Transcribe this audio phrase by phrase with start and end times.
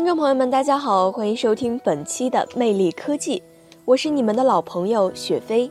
[0.00, 3.38] 听众朋友们，大家好，欢迎收听本期的《魅力科技》，
[3.84, 5.70] 我是你们的老朋友雪飞。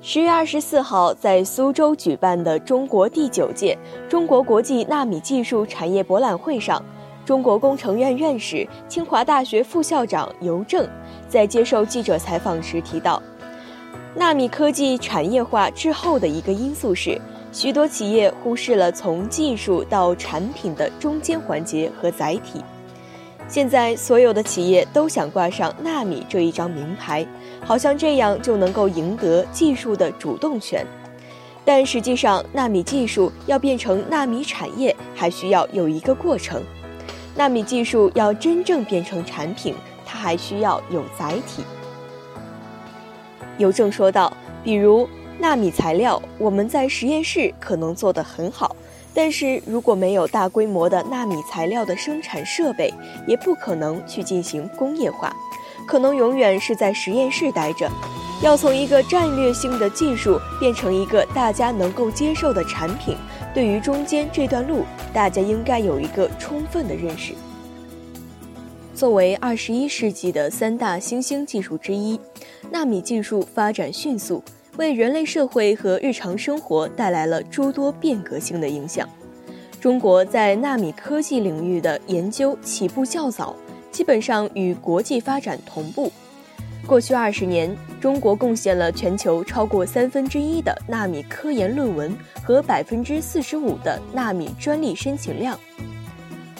[0.00, 3.76] 十月二十四号，在苏州举办的中国第九届
[4.08, 6.82] 中国国际纳米技术产业博览会上，
[7.26, 10.88] 中国工程院院士、清华大学副校长尤正
[11.28, 13.22] 在接受记者采访时提到，
[14.14, 17.20] 纳米科技产业化滞后的一个因素是。
[17.52, 22.62] 许多企业忽视了从技术到产品的中间环节和载体。
[23.48, 27.26] 现在，所有的企业都想挂上纳米这一张名牌，
[27.64, 30.86] 好像这样就能够赢得技术的主动权。
[31.64, 36.62] 但实际上，纳米技术要变成纳米产业，还需要有一个过程。
[37.34, 39.74] 纳米技术要真正变成产品，
[40.06, 41.64] 它还需要有载体。
[43.58, 45.08] 尤正说道：“比如。”
[45.40, 48.76] 纳米材料，我们在实验室可能做得很好，
[49.14, 52.92] 但是如果没有大规模的纳米材料的生产设备，
[53.26, 55.34] 也不可能去进行工业化，
[55.86, 57.90] 可能永远是在实验室待着。
[58.42, 63.16] 要从一个战略性的技术变成一个大家能够接受的产品，
[63.54, 67.32] 对于中间这段路，大家应该有一个充分的认识。
[68.94, 72.20] 作为二十一世纪的三大新兴技术之一，
[72.70, 74.42] 纳米技术发展迅速。
[74.76, 79.08] 为人类社会和日常生活带来了诸多变革性的影响。
[79.80, 83.56] 中国在纳米科技领域的研究起步较早，
[83.90, 86.12] 基本上与国际发展同步。
[86.86, 95.58] 过去二十年，中国贡献了全球超过三分之一的纳米科研论文和百分之四十五的纳米专利申请量。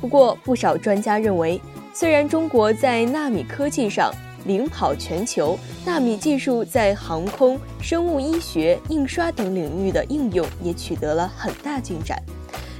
[0.00, 1.60] 不过，不少专家认为，
[1.92, 4.12] 虽然中国在纳米科技上，
[4.44, 12.20] 领跑全球，纳米技术在航空、生物医学、印刷等领域的应用也取得了很大进展，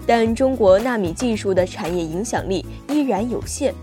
[0.07, 3.75] 但中国纳米技术的产业影响力依然有限，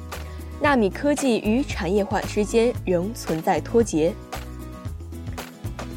[0.62, 4.14] 纳米科技与产业化之间仍存在脱节。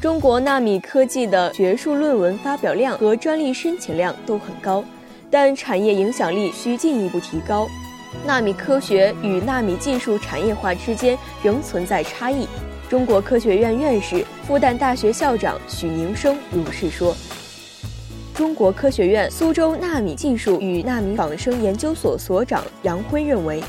[0.01, 4.85] 中国纳米科技的学术论文发表量和专利申请量都很高，
[5.31, 7.67] 但产业影响力需进一步提高。
[8.27, 12.47] 纳米科学与纳米技术产业化之间仍存在差异。
[12.89, 17.17] 中国科学院院士、复旦大学校长许宁生如是说。
[18.35, 23.63] 中国科学院苏州纳米技术与纳米仿生研究所所长杨辉认为，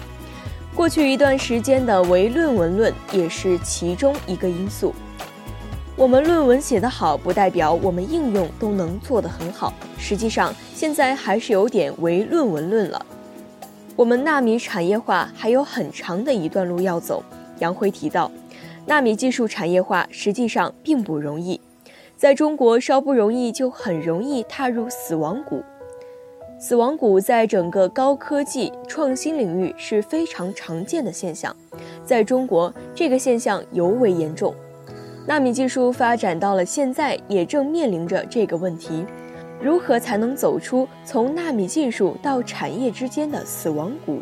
[0.73, 4.93] 过去一段时间的唯论文论也是其中一个因素。
[5.95, 9.73] 我们论文写得好，不代表我们应用都能做得很好。
[9.97, 13.05] 实际上，现在还是有点唯论文论了。
[13.97, 17.23] 我们纳米产业化还有很长的一段路要走。
[17.59, 18.29] 杨辉提到，
[18.85, 21.61] 纳米技术产业化实际上并不容易，
[22.17, 25.63] 在中国稍不容易就很容易踏入死亡谷。
[26.59, 31.55] 死亡谷在整个高科技创新领域是非常常见的现象，
[32.03, 34.53] 在中国这个现象尤为严重。
[35.25, 39.05] 纳米技术发展到了现在，也正面临着这个问题。
[39.65, 44.21] 如何才能走出从纳米技术到产业之间的死亡谷？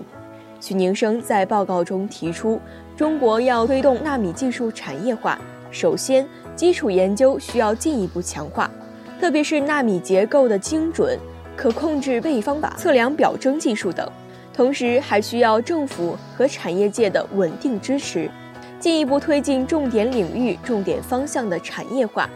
[0.62, 2.62] 许宁生在报告中提出，
[2.96, 5.38] 中国要推动纳米技术产业化，
[5.70, 8.72] 首先基础研究需要进一步强化，
[9.20, 11.20] 特别是纳米结构的精准、
[11.58, 14.10] 可控制位方法、测量表征技术等。
[14.54, 18.32] 同时，还需要政府和产业界的稳定支持，
[18.80, 22.30] 进一步推进重点领域、重点方向的产业化。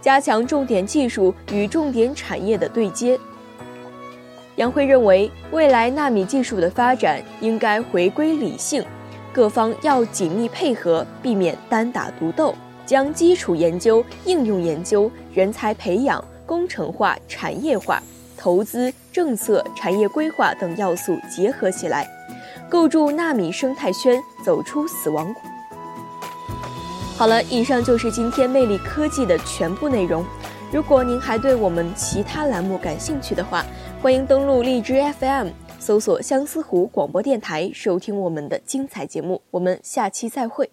[0.00, 3.18] 加强重点技术与重点产业的对接。
[4.56, 8.84] 杨辉认为，未来纳米技术的发展应该回归理性，
[9.32, 12.54] 各方要紧密配合，避免单打独斗，
[12.84, 18.02] 将基础研究、应用研究、人才培养、工程化、产业化、
[18.36, 22.04] 投资、政策、产业规划等要素结合起来，
[22.68, 25.40] 构筑纳米生态圈，走出死亡谷。
[27.18, 30.24] 好了，以上就是今天魅力科技的全部内容。
[30.72, 33.66] 如果您还对我们其他栏目感兴趣的话，
[34.00, 35.48] 欢迎登录荔枝 FM，
[35.80, 39.42] 搜索相思湖广播电台，收听我们的精彩节目。
[39.50, 40.70] 我们下期再会。